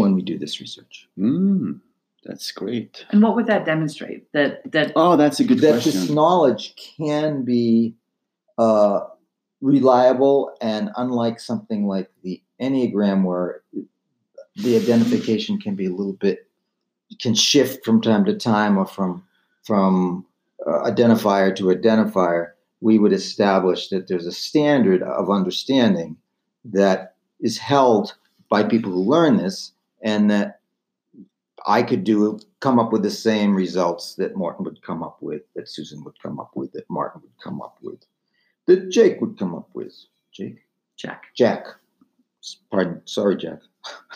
[0.00, 1.08] when we do this research.
[1.18, 1.80] Mm,
[2.24, 3.04] that's great.
[3.10, 4.32] And what would that demonstrate?
[4.32, 5.92] That that Oh, that's a good that question.
[5.92, 7.94] this knowledge can be
[8.58, 9.00] uh,
[9.60, 13.62] reliable and unlike something like the enneagram where
[14.56, 16.48] the identification can be a little bit
[17.20, 19.24] can shift from time to time or from
[19.64, 20.24] from
[20.66, 26.16] uh, identifier to identifier we would establish that there's a standard of understanding
[26.64, 28.14] that is held
[28.48, 29.72] by people who learn this
[30.04, 30.60] and that
[31.66, 35.42] I could do come up with the same results that Martin would come up with,
[35.56, 38.04] that Susan would come up with, that Martin would come up with,
[38.66, 39.92] that Jake would come up with.
[40.32, 40.58] Jake?
[40.96, 41.24] check.
[41.36, 41.66] Jack.
[42.70, 43.02] Pardon.
[43.04, 43.60] Sorry, Jack.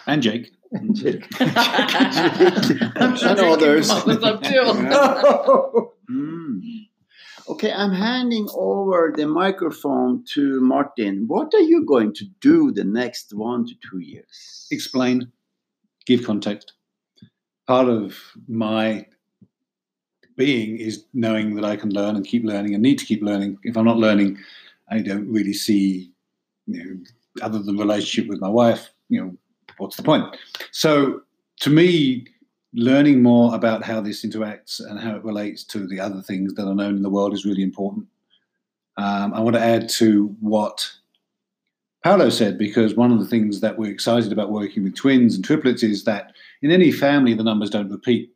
[0.06, 0.52] And Jake.
[0.92, 1.26] Jake.
[1.40, 3.90] I'm sure And Jake can others.
[3.90, 5.88] up with some.
[6.10, 6.62] Mm.
[7.50, 11.24] Okay, I'm handing over the microphone to Martin.
[11.26, 14.66] What are you going to do the next one to two years?
[14.70, 15.30] Explain,
[16.08, 16.72] give context.
[17.66, 18.16] Part of
[18.48, 19.06] my
[20.36, 23.58] being is knowing that I can learn and keep learning and need to keep learning.
[23.62, 24.38] If I'm not learning,
[24.90, 26.10] I don't really see,
[26.66, 27.00] you know,
[27.42, 29.36] other than relationship with my wife, you know,
[29.76, 30.24] what's the point?
[30.72, 31.20] So
[31.60, 32.26] to me,
[32.72, 36.66] learning more about how this interacts and how it relates to the other things that
[36.66, 38.06] are known in the world is really important.
[38.96, 40.90] Um, I want to add to what
[42.04, 45.44] Paolo said because one of the things that we're excited about working with twins and
[45.44, 46.32] triplets is that
[46.62, 48.32] in any family the numbers don't repeat.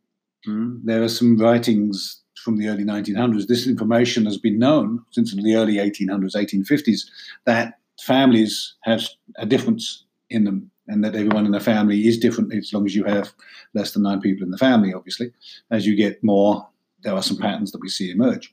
[0.46, 0.80] Mm.
[0.84, 3.46] There are some writings from the early 1900s.
[3.46, 7.02] This information has been known since the early 1800s, 1850s,
[7.44, 12.52] that families have a difference in them and that everyone in the family is different
[12.52, 13.32] as long as you have
[13.74, 15.32] less than nine people in the family, obviously.
[15.70, 16.66] As you get more,
[17.02, 18.52] there are some patterns that we see emerge.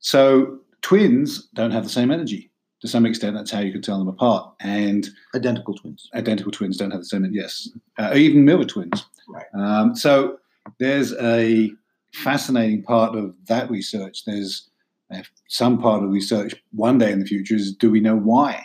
[0.00, 2.49] So twins don't have the same energy.
[2.80, 4.54] To some extent, that's how you can tell them apart.
[4.60, 6.08] And Identical twins.
[6.14, 9.04] identical twins don't have the same, yes, uh, even mirror twins.
[9.28, 9.44] Right.
[9.54, 10.38] Um, so
[10.78, 11.70] there's a
[12.14, 14.24] fascinating part of that research.
[14.24, 14.70] There's
[15.14, 18.64] uh, some part of research one day in the future is do we know why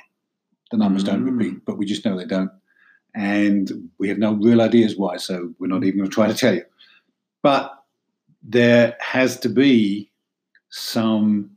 [0.71, 1.37] the numbers don't Mm.
[1.37, 1.65] repeat?
[1.65, 2.51] But we just know they don't.
[3.15, 6.33] And we have no real ideas why, so we're not even going to try to
[6.33, 6.63] tell you.
[7.43, 7.71] But
[8.43, 10.09] there has to be
[10.69, 11.51] some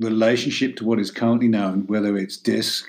[0.00, 2.86] relationship to what is currently known, whether it's DISC,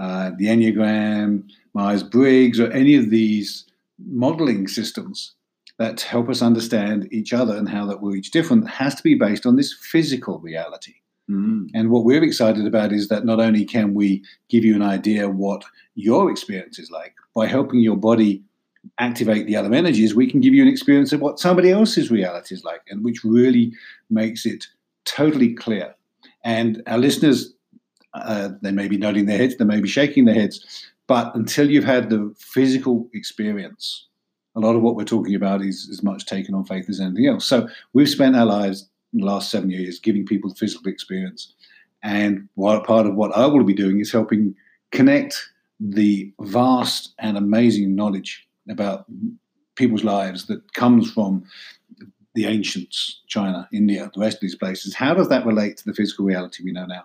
[0.00, 3.64] uh, the Enneagram, Myers Briggs, or any of these
[3.98, 5.34] modeling systems
[5.78, 9.14] that help us understand each other and how that we're each different, has to be
[9.14, 10.94] based on this physical reality.
[11.30, 11.68] Mm.
[11.74, 15.28] And what we're excited about is that not only can we give you an idea
[15.28, 15.62] what
[15.94, 18.42] your experience is like, by helping your body
[18.98, 22.54] activate the other energies, we can give you an experience of what somebody else's reality
[22.54, 23.72] is like, and which really
[24.10, 24.66] makes it
[25.04, 25.94] totally clear.
[26.44, 27.54] And our listeners,
[28.14, 31.70] uh, they may be nodding their heads, they may be shaking their heads, but until
[31.70, 34.06] you've had the physical experience,
[34.54, 37.26] a lot of what we're talking about is as much taken on faith as anything
[37.26, 37.46] else.
[37.46, 41.54] So we've spent our lives in the last seven years giving people the physical experience.
[42.02, 44.54] And what part of what I will be doing is helping
[44.92, 45.48] connect
[45.80, 49.06] the vast and amazing knowledge about
[49.76, 51.44] people's lives that comes from
[52.38, 54.94] the ancients, China, India, the rest of these places.
[54.94, 57.02] How does that relate to the physical reality we know now?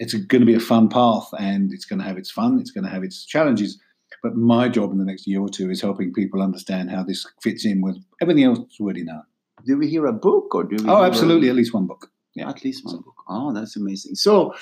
[0.00, 2.72] It's going to be a fun path and it's going to have its fun, it's
[2.72, 3.78] going to have its challenges.
[4.24, 7.24] But my job in the next year or two is helping people understand how this
[7.40, 9.22] fits in with everything else that's already known.
[9.64, 10.90] Do we hear a book or do we?
[10.90, 12.10] Oh, hear a- absolutely, at least one book.
[12.34, 12.48] Yeah.
[12.48, 13.14] At least one book.
[13.28, 14.16] Oh, that's amazing.
[14.16, 14.52] So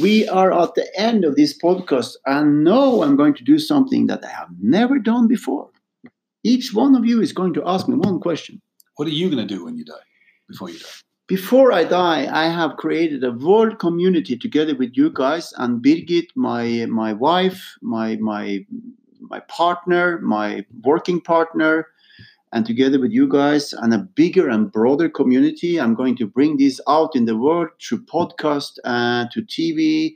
[0.00, 2.16] we are at the end of this podcast.
[2.26, 5.70] And now I'm going to do something that I have never done before.
[6.42, 8.60] Each one of you is going to ask me one question.
[8.96, 9.94] What are you going to do when you die?
[10.48, 10.86] Before you die?
[11.28, 16.28] Before I die, I have created a world community together with you guys and Birgit,
[16.36, 18.64] my my wife, my my
[19.20, 21.88] my partner, my working partner,
[22.52, 25.80] and together with you guys and a bigger and broader community.
[25.80, 30.14] I'm going to bring this out in the world through podcast and to TV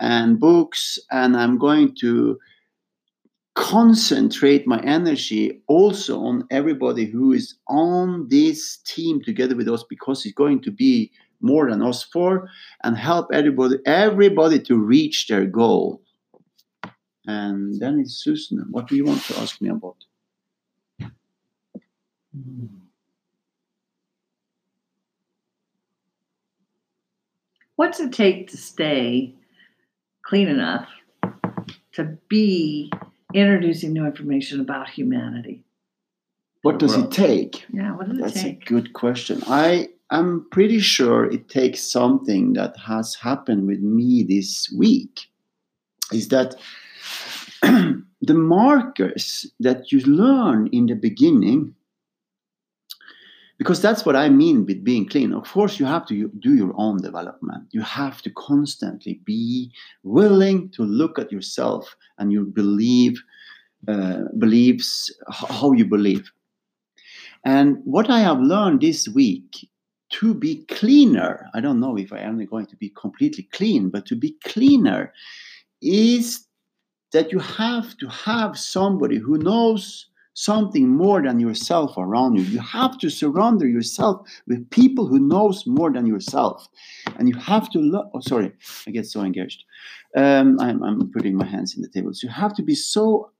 [0.00, 2.38] and books, and I'm going to
[3.58, 10.24] concentrate my energy also on everybody who is on this team together with us because
[10.24, 12.48] it's going to be more than us four
[12.84, 16.00] and help everybody everybody to reach their goal.
[17.26, 18.64] And then it's susan.
[18.70, 19.96] What do you want to ask me about?
[27.74, 29.34] What's it take to stay
[30.22, 30.88] clean enough
[31.94, 32.92] to be
[33.34, 35.64] introducing new information about humanity?
[36.62, 37.64] What does it take?
[37.72, 38.34] Yeah, what does it take?
[38.34, 39.42] That's a good question.
[39.46, 45.28] I am pretty sure it takes something that has happened with me this week.
[46.12, 46.56] Is that
[47.62, 51.74] the markers that you learn in the beginning?
[53.58, 55.32] Because that's what I mean with being clean.
[55.32, 57.64] Of course, you have to do your own development.
[57.72, 59.72] You have to constantly be
[60.04, 63.20] willing to look at yourself and your believe
[63.88, 66.30] uh, beliefs, how you believe.
[67.44, 69.68] And what I have learned this week
[70.10, 74.06] to be cleaner, I don't know if I am going to be completely clean, but
[74.06, 75.12] to be cleaner
[75.80, 76.46] is
[77.12, 80.07] that you have to have somebody who knows
[80.38, 82.42] something more than yourself around you.
[82.42, 86.68] You have to surround yourself with people who knows more than yourself.
[87.18, 88.52] And you have to lo- oh sorry,
[88.86, 89.64] I get so engaged.
[90.16, 92.14] Um, I'm, I'm putting my hands in the table.
[92.14, 93.32] So you have to be so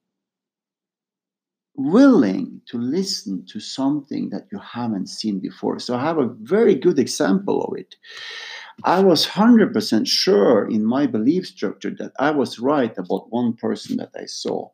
[1.76, 5.78] willing to listen to something that you haven't seen before.
[5.78, 7.94] So I have a very good example of it.
[8.82, 13.99] I was 100% sure in my belief structure that I was right about one person
[13.99, 14.70] that I saw.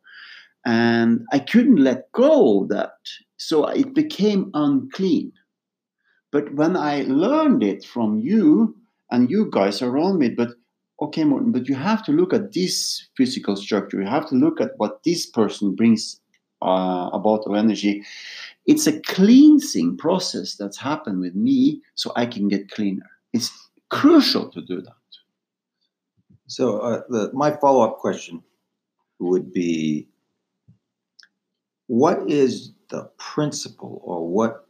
[0.65, 2.93] And I couldn't let go of that.
[3.37, 5.33] So it became unclean.
[6.33, 8.77] But when I learned it from you
[9.11, 10.49] and you guys around me, but
[11.01, 14.01] okay, Morten, but you have to look at this physical structure.
[14.01, 16.21] You have to look at what this person brings
[16.63, 18.03] uh, about of energy.
[18.67, 23.11] It's a cleansing process that's happened with me so I can get cleaner.
[23.33, 23.51] It's
[23.91, 24.93] crucial to do that.
[26.47, 28.43] So uh, the, my follow-up question
[29.19, 30.09] would be,
[31.95, 34.67] what is the principle, or what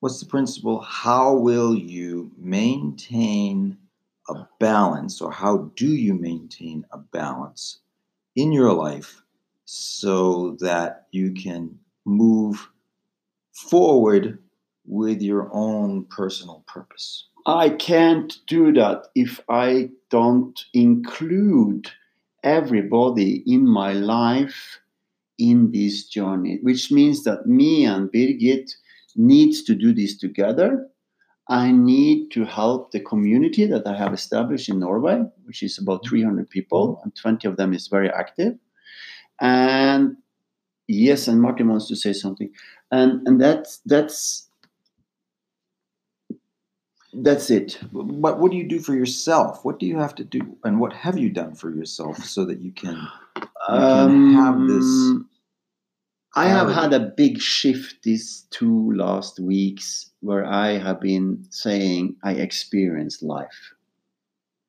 [0.00, 0.80] what's the principle?
[0.80, 3.78] How will you maintain
[4.28, 7.78] a balance, or how do you maintain a balance
[8.34, 9.22] in your life
[9.66, 12.68] so that you can move
[13.52, 14.36] forward
[14.84, 17.28] with your own personal purpose?
[17.46, 21.88] I can't do that if I don't include
[22.42, 24.80] everybody in my life
[25.38, 28.72] in this journey, which means that me and Birgit
[29.16, 30.86] needs to do this together.
[31.48, 36.02] I need to help the community that I have established in Norway, which is about
[36.02, 36.16] mm-hmm.
[36.16, 38.54] 300 people, and 20 of them is very active.
[39.40, 40.16] And
[40.86, 42.50] yes, and Martin wants to say something,
[42.90, 44.48] and and that's that's
[47.12, 47.78] that's it.
[47.92, 49.64] But what do you do for yourself?
[49.64, 52.60] What do you have to do, and what have you done for yourself so that
[52.60, 53.08] you can?
[53.68, 55.28] can have this Um,
[56.34, 62.16] I have had a big shift these two last weeks where I have been saying
[62.24, 63.74] I experienced life.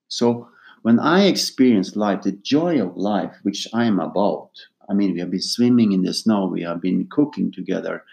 [0.09, 0.49] So
[0.81, 4.49] when I experience life, the joy of life, which I am about,
[4.89, 8.03] I mean, we have been swimming in the snow, we have been cooking together,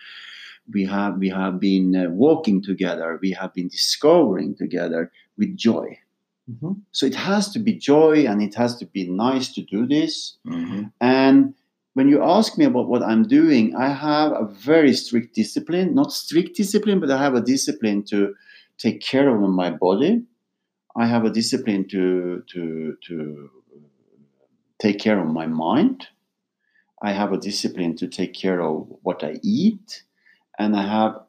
[0.73, 5.99] we have we have been uh, walking together, we have been discovering together with joy.
[6.51, 6.81] Mhm.
[6.93, 10.37] So it has to be joy, and it has to be nice to do this.
[10.47, 10.93] Mhm.
[11.01, 11.55] And
[11.95, 16.12] when you ask me about what I'm doing, I have a very strict discipline, not
[16.12, 18.35] strict discipline, but I have a discipline to
[18.79, 20.23] take care of my body.
[20.97, 23.51] I have a discipline to to to
[24.79, 26.09] take care of my mind.
[27.03, 30.03] I have a discipline to take care of what I eat,
[30.61, 31.22] and I have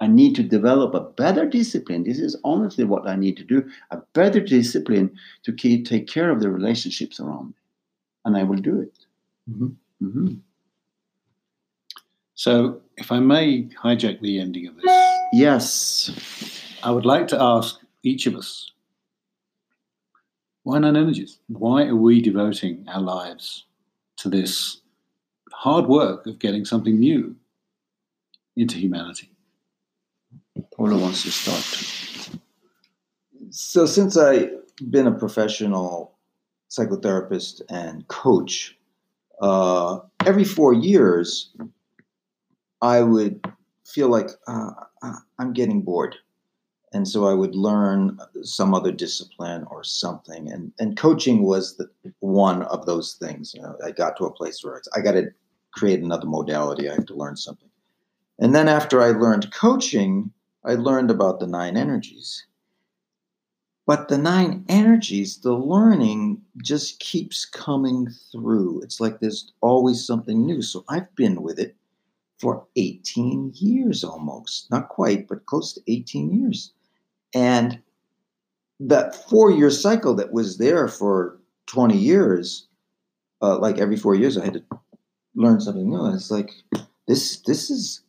[0.00, 2.02] I need to develop a better discipline.
[2.02, 6.30] This is honestly what I need to do: a better discipline to keep, take care
[6.30, 7.54] of the relationships around me,
[8.24, 9.06] and I will do it.
[9.48, 9.76] Mhm.
[10.02, 10.40] Mhm.
[12.34, 14.84] So, if I may hijack the ending of this,
[15.32, 16.10] Yes.
[16.82, 18.72] I would like to ask each of us
[20.64, 21.38] why nine energies?
[21.48, 23.64] Why are we devoting our lives
[24.16, 24.80] to this
[25.52, 27.36] hard work of getting something new
[28.56, 29.30] into humanity?
[30.76, 32.40] Paolo wants to start.
[33.50, 34.50] So, since I've
[34.90, 36.16] been a professional
[36.70, 38.76] psychotherapist and coach,
[39.40, 41.52] uh, every four years,
[42.82, 43.44] I would
[43.84, 44.70] feel like uh,
[45.38, 46.16] I'm getting bored.
[46.92, 50.50] And so I would learn some other discipline or something.
[50.50, 51.90] And, and coaching was the,
[52.20, 53.52] one of those things.
[53.52, 55.32] You know, I got to a place where I got to
[55.72, 56.88] create another modality.
[56.88, 57.68] I have to learn something.
[58.38, 60.32] And then after I learned coaching,
[60.64, 62.46] I learned about the nine energies.
[63.86, 68.80] But the nine energies, the learning just keeps coming through.
[68.80, 70.62] It's like there's always something new.
[70.62, 71.76] So I've been with it
[72.38, 74.70] for 18 years almost.
[74.70, 76.72] Not quite, but close to 18 years.
[77.34, 77.80] And
[78.80, 82.66] that four year cycle that was there for 20 years,
[83.42, 84.64] uh, like every four years, I had to
[85.34, 86.04] learn something new.
[86.04, 86.52] And it's like,
[87.06, 88.00] this, this is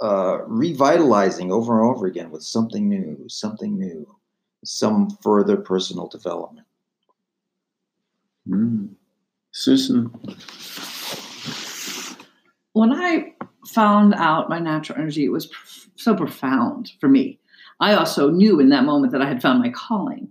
[0.00, 4.06] uh, revitalizing over and over again with something new, something new,
[4.64, 6.66] some further personal development.
[8.48, 8.90] Mm.
[9.52, 10.10] Susan.
[12.72, 13.34] When I
[13.66, 17.38] found out my natural energy, it was pr- so profound for me.
[17.80, 20.28] I also knew in that moment that I had found my calling.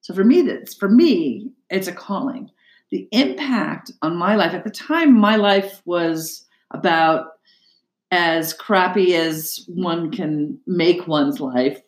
[0.00, 2.50] So for me, that's for me, it's a calling.
[2.90, 7.37] The impact on my life at the time, my life was about
[8.10, 11.80] as crappy as one can make one's life.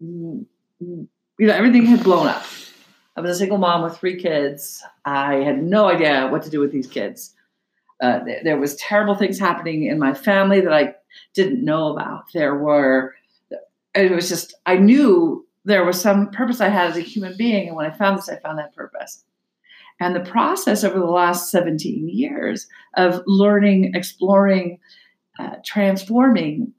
[0.00, 0.46] You
[0.80, 2.44] know, everything had blown up.
[3.16, 4.82] I was a single mom with three kids.
[5.04, 7.34] I had no idea what to do with these kids.
[8.02, 10.94] Uh, there, there was terrible things happening in my family that I
[11.32, 12.24] didn't know about.
[12.32, 13.14] There were,
[13.94, 17.68] it was just, I knew there was some purpose I had as a human being.
[17.68, 19.24] And when I found this, I found that purpose.
[20.00, 24.80] And the process over the last 17 years of learning, exploring,
[25.38, 26.72] uh, transforming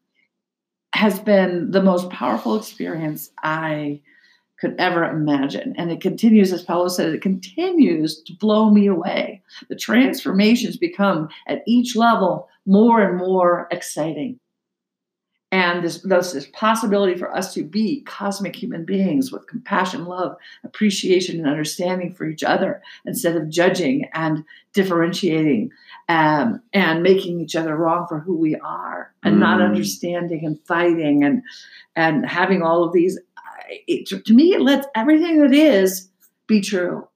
[0.93, 4.01] has been the most powerful experience I
[4.59, 5.75] could ever imagine.
[5.77, 9.41] And it continues, as Paolo said, it continues to blow me away.
[9.67, 14.39] The transformations become at each level more and more exciting.
[15.51, 20.35] And this, there's this possibility for us to be cosmic human beings with compassion, love,
[20.63, 24.43] appreciation, and understanding for each other instead of judging and
[24.73, 25.71] differentiating
[26.07, 29.39] um, and making each other wrong for who we are and mm.
[29.39, 31.41] not understanding and fighting and
[31.95, 33.17] and having all of these
[33.87, 36.09] it, to me, it lets everything that is
[36.47, 37.07] be true.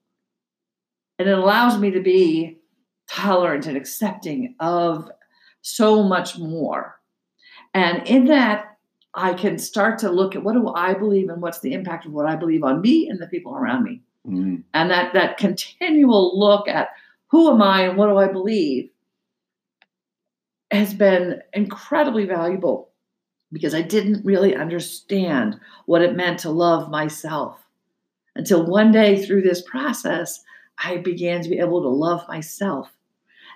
[1.17, 2.59] And it allows me to be
[3.09, 5.09] tolerant and accepting of
[5.61, 6.99] so much more.
[7.73, 8.77] And in that,
[9.15, 12.13] I can start to look at what do I believe and what's the impact of
[12.13, 14.01] what I believe on me and the people around me.
[14.27, 14.63] Mm.
[14.73, 16.89] And that that continual look at
[17.29, 18.89] who am I and what do I believe
[20.71, 22.91] has been incredibly valuable
[23.51, 27.59] because I didn't really understand what it meant to love myself
[28.39, 30.41] until one day through this process,
[30.77, 32.89] I began to be able to love myself.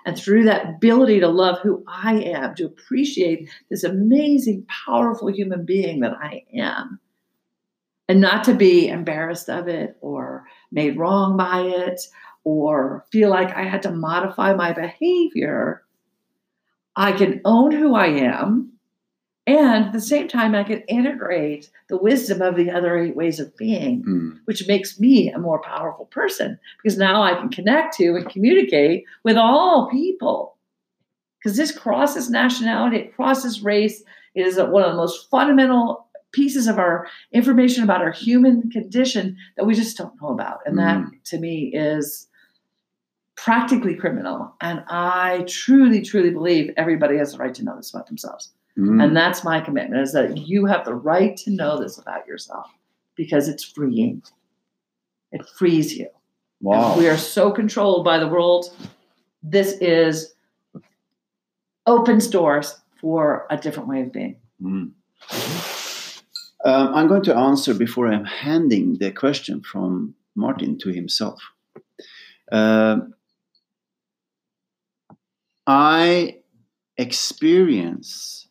[0.04, 5.64] And through that ability to love who I am, to appreciate this amazing, powerful human
[5.64, 7.00] being that I am,
[8.06, 12.02] and not to be embarrassed of it or made wrong by it
[12.44, 15.82] or feel like I had to modify my behavior,
[16.94, 18.74] I can own who I am
[19.46, 23.40] and at the same time, I can integrate the wisdom of the other eight ways
[23.40, 24.38] of being, mm.
[24.46, 29.04] which makes me a more powerful person because now I can connect to and communicate
[29.22, 30.56] with all people.
[31.38, 34.02] Because this crosses nationality, it crosses race.
[34.34, 39.36] It is one of the most fundamental pieces of our information about our human condition
[39.56, 40.60] that we just don't know about.
[40.64, 40.80] And mm.
[40.80, 42.28] that to me is
[43.36, 44.54] practically criminal.
[44.60, 48.52] And I truly, truly believe everybody has the right to know this about themselves.
[48.78, 49.02] Mm.
[49.02, 52.66] And that's my commitment is that you have the right to know this about yourself
[53.14, 54.22] because it's freeing.
[55.32, 56.08] It frees you.
[56.60, 56.92] Wow.
[56.92, 58.74] And we are so controlled by the world.
[59.42, 60.34] This is
[61.86, 64.36] opens doors for a different way of being.
[64.62, 64.92] Mm.
[66.64, 71.40] Um, I'm going to answer before I'm handing the question from Martin to himself.
[72.50, 73.00] Uh,
[75.66, 76.38] I
[76.96, 78.48] experience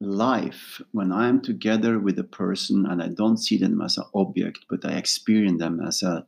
[0.00, 4.04] life when I am together with a person and I don't see them as an
[4.14, 6.26] object, but I experience them as a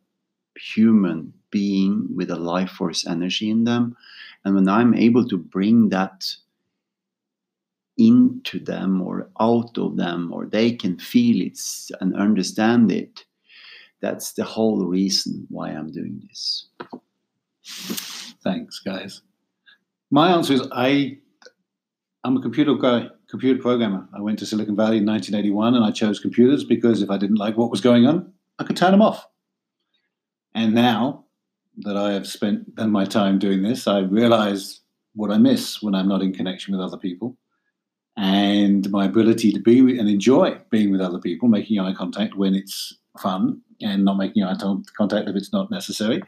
[0.56, 3.96] human being with a life force energy in them.
[4.44, 6.26] And when I'm able to bring that
[7.96, 11.58] into them or out of them, or they can feel it
[12.00, 13.24] and understand it,
[14.00, 16.66] that's the whole reason why I'm doing this.
[18.42, 19.22] Thanks, guys.
[20.12, 21.16] My answer is I
[22.22, 24.06] I'm a computer guy computer programmer.
[24.14, 27.36] I went to Silicon Valley in 1981 and I chose computers because if I didn't
[27.36, 29.26] like what was going on, I could turn them off.
[30.54, 31.24] And now
[31.78, 34.80] that I have spent my time doing this, I realize
[35.14, 37.38] what I miss when I'm not in connection with other people.
[38.18, 42.54] And my ability to be and enjoy being with other people, making eye contact when
[42.54, 44.58] it's fun and not making eye
[44.94, 46.22] contact if it's not necessary.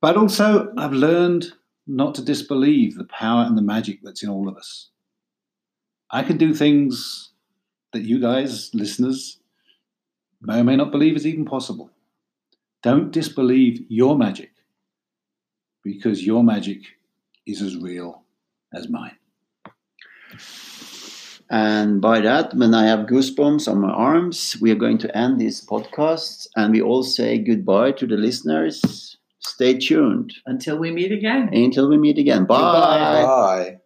[0.00, 1.52] But also, I've learned
[1.86, 4.90] not to disbelieve the power and the magic that's in all of us.
[6.10, 7.30] I can do things
[7.92, 9.38] that you guys, listeners,
[10.40, 11.90] may or may not believe is even possible.
[12.82, 14.50] Don't disbelieve your magic
[15.82, 16.82] because your magic
[17.46, 18.22] is as real
[18.74, 19.16] as mine.
[21.48, 25.40] And by that, when I have goosebumps on my arms, we are going to end
[25.40, 29.15] this podcast and we all say goodbye to the listeners.
[29.46, 30.34] Stay tuned.
[30.44, 31.50] Until we meet again.
[31.52, 32.44] Until we meet again.
[32.44, 33.22] Bye.
[33.22, 33.76] Bye.